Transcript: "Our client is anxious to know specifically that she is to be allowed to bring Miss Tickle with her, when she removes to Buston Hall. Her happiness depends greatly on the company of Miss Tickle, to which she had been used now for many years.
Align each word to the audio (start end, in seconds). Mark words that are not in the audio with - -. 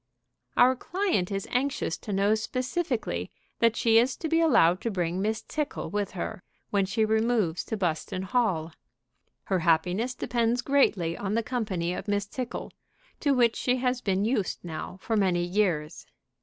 "Our 0.57 0.75
client 0.75 1.31
is 1.31 1.47
anxious 1.51 1.95
to 1.99 2.11
know 2.11 2.33
specifically 2.33 3.29
that 3.59 3.75
she 3.75 3.99
is 3.99 4.15
to 4.17 4.27
be 4.27 4.41
allowed 4.41 4.81
to 4.81 4.89
bring 4.89 5.21
Miss 5.21 5.43
Tickle 5.43 5.91
with 5.91 6.13
her, 6.13 6.41
when 6.71 6.87
she 6.87 7.05
removes 7.05 7.63
to 7.65 7.77
Buston 7.77 8.23
Hall. 8.23 8.73
Her 9.43 9.59
happiness 9.59 10.15
depends 10.15 10.63
greatly 10.63 11.15
on 11.15 11.35
the 11.35 11.43
company 11.43 11.93
of 11.93 12.07
Miss 12.07 12.25
Tickle, 12.25 12.71
to 13.19 13.35
which 13.35 13.55
she 13.55 13.75
had 13.75 14.03
been 14.03 14.25
used 14.25 14.63
now 14.65 14.97
for 15.03 15.15
many 15.15 15.43
years. 15.45 16.07